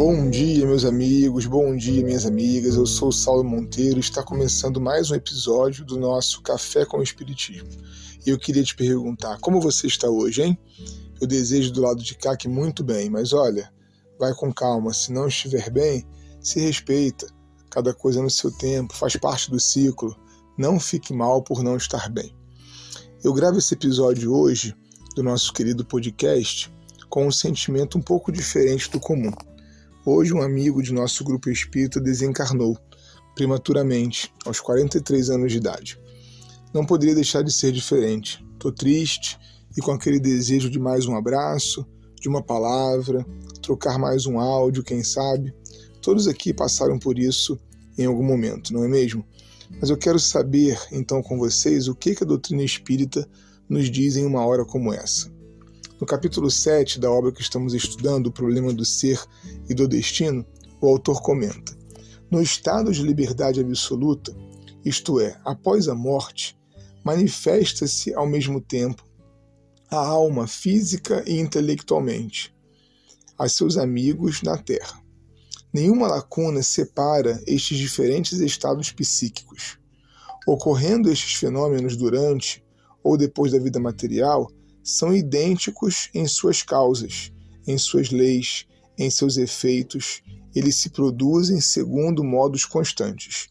Bom 0.00 0.30
dia, 0.30 0.64
meus 0.64 0.86
amigos, 0.86 1.44
bom 1.44 1.76
dia, 1.76 2.02
minhas 2.02 2.24
amigas. 2.24 2.74
Eu 2.74 2.86
sou 2.86 3.10
o 3.10 3.12
Saulo 3.12 3.44
Monteiro 3.44 3.98
e 3.98 4.00
está 4.00 4.22
começando 4.22 4.80
mais 4.80 5.10
um 5.10 5.14
episódio 5.14 5.84
do 5.84 5.98
nosso 5.98 6.40
Café 6.40 6.86
com 6.86 6.96
o 6.96 7.02
Espiritismo. 7.02 7.68
E 8.24 8.30
eu 8.30 8.38
queria 8.38 8.64
te 8.64 8.74
perguntar, 8.74 9.38
como 9.40 9.60
você 9.60 9.86
está 9.86 10.08
hoje, 10.08 10.40
hein? 10.40 10.58
Eu 11.20 11.26
desejo 11.26 11.70
do 11.70 11.82
lado 11.82 12.02
de 12.02 12.14
cá 12.14 12.34
que 12.34 12.48
muito 12.48 12.82
bem, 12.82 13.10
mas 13.10 13.34
olha, 13.34 13.70
vai 14.18 14.32
com 14.32 14.50
calma. 14.50 14.94
Se 14.94 15.12
não 15.12 15.28
estiver 15.28 15.68
bem, 15.68 16.06
se 16.40 16.60
respeita. 16.60 17.26
Cada 17.68 17.92
coisa 17.92 18.22
no 18.22 18.30
seu 18.30 18.50
tempo, 18.50 18.96
faz 18.96 19.16
parte 19.16 19.50
do 19.50 19.60
ciclo. 19.60 20.16
Não 20.56 20.80
fique 20.80 21.12
mal 21.12 21.42
por 21.42 21.62
não 21.62 21.76
estar 21.76 22.08
bem. 22.08 22.34
Eu 23.22 23.34
gravo 23.34 23.58
esse 23.58 23.74
episódio 23.74 24.32
hoje 24.32 24.74
do 25.14 25.22
nosso 25.22 25.52
querido 25.52 25.84
podcast 25.84 26.72
com 27.10 27.26
um 27.26 27.30
sentimento 27.30 27.98
um 27.98 28.00
pouco 28.00 28.32
diferente 28.32 28.90
do 28.90 28.98
comum. 28.98 29.32
Hoje, 30.04 30.32
um 30.32 30.40
amigo 30.40 30.82
de 30.82 30.94
nosso 30.94 31.22
grupo 31.22 31.50
espírita 31.50 32.00
desencarnou 32.00 32.74
prematuramente, 33.34 34.32
aos 34.46 34.58
43 34.58 35.28
anos 35.28 35.52
de 35.52 35.58
idade. 35.58 36.00
Não 36.72 36.86
poderia 36.86 37.14
deixar 37.14 37.42
de 37.42 37.52
ser 37.52 37.70
diferente. 37.70 38.42
Estou 38.54 38.72
triste 38.72 39.38
e 39.76 39.82
com 39.82 39.92
aquele 39.92 40.18
desejo 40.18 40.70
de 40.70 40.78
mais 40.78 41.04
um 41.04 41.14
abraço, 41.14 41.86
de 42.18 42.30
uma 42.30 42.42
palavra, 42.42 43.26
trocar 43.60 43.98
mais 43.98 44.24
um 44.24 44.40
áudio, 44.40 44.82
quem 44.82 45.04
sabe. 45.04 45.52
Todos 46.00 46.26
aqui 46.26 46.54
passaram 46.54 46.98
por 46.98 47.18
isso 47.18 47.60
em 47.98 48.06
algum 48.06 48.24
momento, 48.24 48.72
não 48.72 48.82
é 48.82 48.88
mesmo? 48.88 49.22
Mas 49.80 49.90
eu 49.90 49.98
quero 49.98 50.18
saber, 50.18 50.80
então, 50.90 51.22
com 51.22 51.38
vocês, 51.38 51.88
o 51.88 51.94
que, 51.94 52.14
que 52.14 52.24
a 52.24 52.26
doutrina 52.26 52.62
espírita 52.62 53.28
nos 53.68 53.90
diz 53.90 54.16
em 54.16 54.24
uma 54.24 54.44
hora 54.46 54.64
como 54.64 54.94
essa. 54.94 55.30
No 56.00 56.06
capítulo 56.06 56.50
7 56.50 56.98
da 56.98 57.10
obra 57.10 57.30
que 57.30 57.42
estamos 57.42 57.74
estudando, 57.74 58.28
O 58.28 58.32
Problema 58.32 58.72
do 58.72 58.86
Ser 58.86 59.22
e 59.68 59.74
do 59.74 59.86
Destino, 59.86 60.46
o 60.80 60.88
autor 60.88 61.20
comenta: 61.20 61.76
No 62.30 62.40
estado 62.40 62.90
de 62.90 63.02
liberdade 63.02 63.60
absoluta, 63.60 64.34
isto 64.82 65.20
é, 65.20 65.38
após 65.44 65.88
a 65.88 65.94
morte, 65.94 66.58
manifesta-se 67.04 68.14
ao 68.14 68.26
mesmo 68.26 68.62
tempo 68.62 69.04
a 69.90 69.98
alma 69.98 70.46
física 70.46 71.22
e 71.26 71.38
intelectualmente 71.38 72.54
a 73.38 73.46
seus 73.46 73.76
amigos 73.76 74.40
na 74.40 74.56
Terra. 74.56 74.98
Nenhuma 75.70 76.08
lacuna 76.08 76.62
separa 76.62 77.42
estes 77.46 77.76
diferentes 77.76 78.38
estados 78.40 78.90
psíquicos. 78.90 79.78
Ocorrendo 80.46 81.12
estes 81.12 81.34
fenômenos 81.34 81.94
durante 81.94 82.64
ou 83.04 83.18
depois 83.18 83.52
da 83.52 83.58
vida 83.58 83.78
material, 83.78 84.50
são 84.82 85.14
idênticos 85.14 86.08
em 86.14 86.26
suas 86.26 86.62
causas, 86.62 87.32
em 87.66 87.76
suas 87.76 88.10
leis, 88.10 88.66
em 88.98 89.10
seus 89.10 89.36
efeitos, 89.36 90.22
eles 90.54 90.76
se 90.76 90.90
produzem 90.90 91.60
segundo 91.60 92.24
modos 92.24 92.64
constantes. 92.64 93.48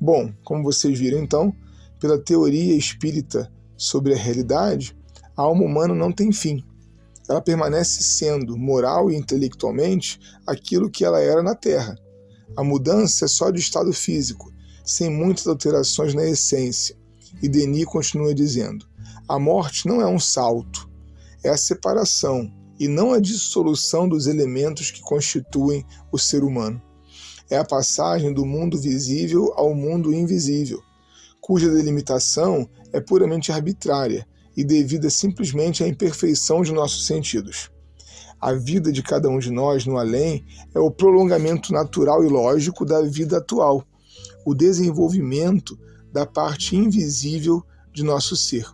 Bom, 0.00 0.32
como 0.44 0.64
vocês 0.64 0.98
viram 0.98 1.18
então, 1.18 1.54
pela 1.98 2.18
teoria 2.18 2.74
espírita 2.74 3.52
sobre 3.76 4.14
a 4.14 4.16
realidade, 4.16 4.96
a 5.36 5.42
alma 5.42 5.64
humana 5.64 5.94
não 5.94 6.12
tem 6.12 6.32
fim. 6.32 6.64
Ela 7.28 7.40
permanece 7.40 8.02
sendo, 8.02 8.56
moral 8.58 9.10
e 9.10 9.16
intelectualmente, 9.16 10.18
aquilo 10.46 10.90
que 10.90 11.04
ela 11.04 11.20
era 11.20 11.42
na 11.42 11.54
Terra. 11.54 11.96
A 12.56 12.64
mudança 12.64 13.26
é 13.26 13.28
só 13.28 13.50
de 13.50 13.60
estado 13.60 13.92
físico, 13.92 14.52
sem 14.84 15.08
muitas 15.08 15.46
alterações 15.46 16.12
na 16.14 16.26
essência. 16.26 16.96
E 17.40 17.48
Denis 17.48 17.84
continua 17.84 18.34
dizendo: 18.34 18.89
a 19.28 19.38
morte 19.38 19.86
não 19.86 20.00
é 20.00 20.06
um 20.06 20.18
salto, 20.18 20.88
é 21.42 21.50
a 21.50 21.56
separação 21.56 22.50
e 22.78 22.88
não 22.88 23.12
a 23.12 23.20
dissolução 23.20 24.08
dos 24.08 24.26
elementos 24.26 24.90
que 24.90 25.00
constituem 25.00 25.84
o 26.10 26.18
ser 26.18 26.42
humano. 26.42 26.80
É 27.50 27.56
a 27.56 27.64
passagem 27.64 28.32
do 28.32 28.46
mundo 28.46 28.78
visível 28.78 29.52
ao 29.54 29.74
mundo 29.74 30.14
invisível, 30.14 30.80
cuja 31.40 31.70
delimitação 31.70 32.68
é 32.92 33.00
puramente 33.00 33.52
arbitrária 33.52 34.26
e 34.56 34.64
devida 34.64 35.10
simplesmente 35.10 35.84
à 35.84 35.88
imperfeição 35.88 36.62
de 36.62 36.72
nossos 36.72 37.06
sentidos. 37.06 37.70
A 38.40 38.54
vida 38.54 38.90
de 38.90 39.02
cada 39.02 39.28
um 39.28 39.38
de 39.38 39.50
nós 39.50 39.84
no 39.84 39.98
além 39.98 40.44
é 40.74 40.78
o 40.78 40.90
prolongamento 40.90 41.72
natural 41.72 42.24
e 42.24 42.28
lógico 42.28 42.86
da 42.86 43.02
vida 43.02 43.36
atual, 43.36 43.86
o 44.46 44.54
desenvolvimento 44.54 45.78
da 46.10 46.24
parte 46.24 46.74
invisível 46.74 47.62
de 47.92 48.02
nosso 48.02 48.36
ser. 48.36 48.66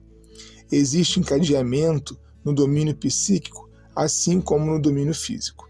Existe 0.71 1.21
encadeamento 1.21 2.19
no 2.44 2.53
domínio 2.53 2.94
psíquico, 2.97 3.69
assim 3.94 4.41
como 4.41 4.66
no 4.66 4.81
domínio 4.81 5.15
físico. 5.15 5.69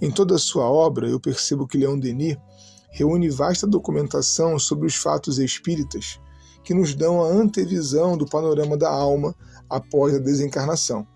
Em 0.00 0.10
toda 0.10 0.34
a 0.34 0.38
sua 0.38 0.64
obra, 0.64 1.08
eu 1.08 1.20
percebo 1.20 1.66
que 1.66 1.78
Leão 1.78 1.98
Denis 1.98 2.36
reúne 2.90 3.30
vasta 3.30 3.66
documentação 3.66 4.58
sobre 4.58 4.86
os 4.86 4.94
fatos 4.94 5.38
espíritas 5.38 6.20
que 6.62 6.72
nos 6.72 6.94
dão 6.94 7.22
a 7.22 7.28
antevisão 7.28 8.16
do 8.16 8.24
panorama 8.24 8.76
da 8.76 8.90
alma 8.90 9.34
após 9.68 10.14
a 10.14 10.18
desencarnação. 10.18 11.06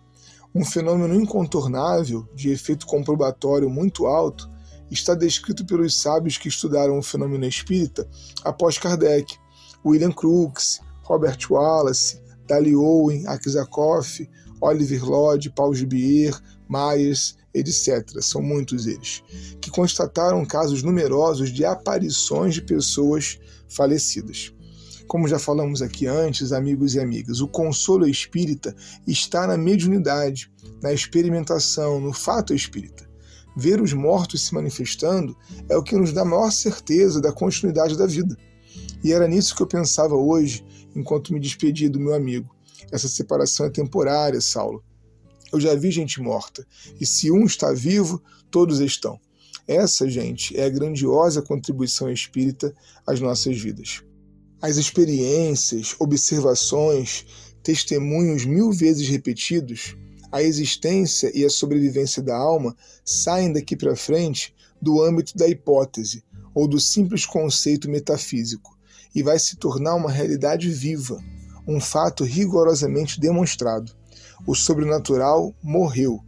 Um 0.54 0.64
fenômeno 0.64 1.14
incontornável, 1.14 2.26
de 2.34 2.50
efeito 2.50 2.86
comprobatório 2.86 3.70
muito 3.70 4.06
alto, 4.06 4.48
está 4.90 5.14
descrito 5.14 5.64
pelos 5.64 5.94
sábios 6.00 6.36
que 6.36 6.48
estudaram 6.48 6.98
o 6.98 7.02
fenômeno 7.02 7.44
espírita 7.44 8.08
após 8.44 8.78
Kardec, 8.78 9.36
William 9.84 10.12
Crookes, 10.12 10.80
Robert 11.02 11.38
Wallace, 11.50 12.20
Dali 12.48 12.74
Owen, 12.74 13.26
Aksakoff, 13.26 14.28
Oliver 14.60 15.04
Lodge, 15.04 15.50
Paul 15.50 15.74
Gibier, 15.74 16.36
Myers, 16.68 17.36
etc. 17.54 18.20
São 18.20 18.42
muitos 18.42 18.86
eles, 18.86 19.22
que 19.60 19.70
constataram 19.70 20.44
casos 20.44 20.82
numerosos 20.82 21.52
de 21.52 21.64
aparições 21.64 22.54
de 22.54 22.62
pessoas 22.62 23.38
falecidas. 23.68 24.52
Como 25.06 25.28
já 25.28 25.38
falamos 25.38 25.80
aqui 25.80 26.06
antes, 26.06 26.52
amigos 26.52 26.94
e 26.94 27.00
amigas, 27.00 27.40
o 27.40 27.48
consolo 27.48 28.06
espírita 28.06 28.74
está 29.06 29.46
na 29.46 29.56
mediunidade, 29.56 30.50
na 30.82 30.92
experimentação, 30.92 32.00
no 32.00 32.12
fato 32.12 32.52
espírita. 32.52 33.08
Ver 33.56 33.80
os 33.80 33.92
mortos 33.92 34.46
se 34.46 34.54
manifestando 34.54 35.36
é 35.68 35.76
o 35.76 35.82
que 35.82 35.96
nos 35.96 36.12
dá 36.12 36.24
maior 36.24 36.52
certeza 36.52 37.20
da 37.20 37.32
continuidade 37.32 37.96
da 37.96 38.06
vida. 38.06 38.36
E 39.02 39.12
era 39.12 39.28
nisso 39.28 39.54
que 39.54 39.62
eu 39.62 39.66
pensava 39.66 40.14
hoje, 40.14 40.64
enquanto 40.94 41.32
me 41.32 41.38
despedia 41.38 41.88
do 41.88 42.00
meu 42.00 42.14
amigo. 42.14 42.54
Essa 42.90 43.08
separação 43.08 43.66
é 43.66 43.70
temporária, 43.70 44.40
Saulo. 44.40 44.82
Eu 45.52 45.60
já 45.60 45.74
vi 45.74 45.90
gente 45.90 46.20
morta, 46.20 46.66
e 47.00 47.06
se 47.06 47.30
um 47.30 47.44
está 47.44 47.72
vivo, 47.72 48.22
todos 48.50 48.80
estão. 48.80 49.18
Essa, 49.66 50.08
gente, 50.08 50.56
é 50.58 50.64
a 50.64 50.68
grandiosa 50.68 51.42
contribuição 51.42 52.10
espírita 52.10 52.74
às 53.06 53.20
nossas 53.20 53.58
vidas. 53.58 54.02
As 54.60 54.76
experiências, 54.76 55.94
observações, 55.98 57.24
testemunhos 57.62 58.44
mil 58.44 58.72
vezes 58.72 59.08
repetidos, 59.08 59.96
a 60.32 60.42
existência 60.42 61.30
e 61.34 61.44
a 61.44 61.50
sobrevivência 61.50 62.22
da 62.22 62.36
alma 62.36 62.76
saem 63.04 63.52
daqui 63.52 63.76
para 63.76 63.96
frente 63.96 64.54
do 64.80 65.02
âmbito 65.02 65.36
da 65.36 65.48
hipótese 65.48 66.22
ou 66.54 66.66
do 66.66 66.80
simples 66.80 67.24
conceito 67.24 67.88
metafísico 67.88 68.77
e 69.14 69.22
vai 69.22 69.38
se 69.38 69.56
tornar 69.56 69.94
uma 69.94 70.10
realidade 70.10 70.70
viva, 70.70 71.22
um 71.66 71.80
fato 71.80 72.24
rigorosamente 72.24 73.20
demonstrado. 73.20 73.92
O 74.46 74.54
sobrenatural 74.54 75.54
morreu. 75.62 76.20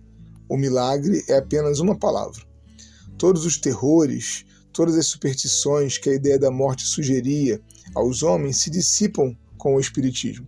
O 0.49 0.57
milagre 0.57 1.25
é 1.29 1.37
apenas 1.39 1.79
uma 1.79 1.97
palavra. 1.97 2.43
Todos 3.17 3.45
os 3.45 3.57
terrores, 3.57 4.45
todas 4.73 4.97
as 4.97 5.07
superstições 5.07 5.99
que 5.99 6.11
a 6.11 6.15
ideia 6.15 6.39
da 6.39 6.51
morte 6.51 6.85
sugeria 6.85 7.61
aos 7.95 8.23
homens 8.23 8.59
se 8.59 8.71
dissipam 8.71 9.37
com 9.57 9.75
o 9.75 9.81
Espiritismo. 9.81 10.47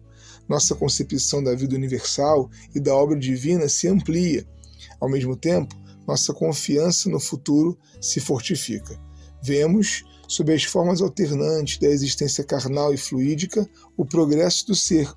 Nossa 0.49 0.75
concepção 0.75 1.43
da 1.43 1.55
vida 1.55 1.75
universal 1.75 2.51
e 2.75 2.81
da 2.81 2.95
obra 2.95 3.19
divina 3.19 3.69
se 3.69 3.89
amplia. 3.89 4.47
Ao 5.01 5.09
mesmo 5.09 5.37
tempo, 5.37 5.75
nossa 6.07 6.33
confiança 6.35 7.09
no 7.09 7.21
futuro 7.21 7.79
se 8.01 8.21
fortifica. 8.21 8.99
Vemos 9.43 10.05
sob 10.29 10.53
as 10.53 10.65
formas 10.65 11.01
alternantes 11.01 11.79
da 11.79 11.89
existência 11.89 12.45
carnal 12.45 12.93
e 12.93 12.97
fluídica, 12.97 13.69
o 13.97 14.05
progresso 14.05 14.67
do 14.67 14.75
ser, 14.75 15.13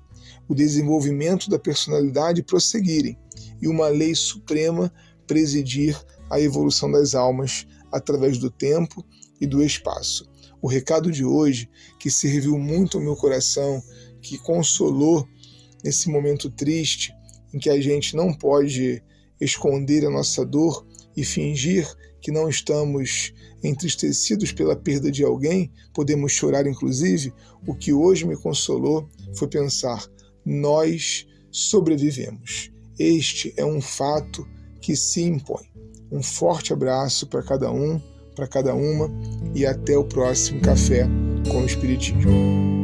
o 0.48 0.54
desenvolvimento 0.54 1.48
da 1.48 1.58
personalidade 1.58 2.42
prosseguirem 2.42 3.18
e 3.60 3.68
uma 3.68 3.88
lei 3.88 4.14
suprema 4.14 4.92
presidir 5.26 5.98
a 6.30 6.40
evolução 6.40 6.90
das 6.90 7.14
almas 7.14 7.66
através 7.92 8.38
do 8.38 8.50
tempo 8.50 9.04
e 9.40 9.46
do 9.46 9.62
espaço. 9.62 10.28
O 10.60 10.68
recado 10.68 11.10
de 11.10 11.24
hoje, 11.24 11.68
que 11.98 12.10
serviu 12.10 12.58
muito 12.58 12.98
ao 12.98 13.04
meu 13.04 13.16
coração, 13.16 13.82
que 14.20 14.38
consolou 14.38 15.26
nesse 15.84 16.08
momento 16.08 16.50
triste 16.50 17.14
em 17.52 17.58
que 17.58 17.70
a 17.70 17.80
gente 17.80 18.16
não 18.16 18.32
pode 18.32 19.02
esconder 19.40 20.04
a 20.04 20.10
nossa 20.10 20.44
dor 20.44 20.86
e 21.16 21.24
fingir 21.24 21.88
que 22.20 22.30
não 22.30 22.48
estamos 22.48 23.32
entristecidos 23.62 24.52
pela 24.52 24.76
perda 24.76 25.10
de 25.10 25.24
alguém, 25.24 25.70
podemos 25.94 26.32
chorar 26.32 26.66
inclusive, 26.66 27.32
o 27.66 27.74
que 27.74 27.92
hoje 27.92 28.26
me 28.26 28.36
consolou 28.36 29.08
foi 29.34 29.48
pensar: 29.48 30.06
nós 30.44 31.26
sobrevivemos. 31.50 32.70
Este 32.98 33.52
é 33.56 33.64
um 33.64 33.80
fato 33.80 34.46
que 34.80 34.96
se 34.96 35.22
impõe. 35.22 35.64
Um 36.10 36.22
forte 36.22 36.72
abraço 36.72 37.26
para 37.26 37.42
cada 37.42 37.70
um, 37.70 38.00
para 38.34 38.46
cada 38.46 38.74
uma 38.74 39.10
e 39.54 39.66
até 39.66 39.96
o 39.96 40.04
próximo 40.04 40.60
Café 40.60 41.06
com 41.50 41.62
o 41.62 41.66
Espiritismo. 41.66 42.75